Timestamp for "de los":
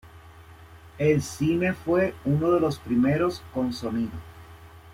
2.53-2.79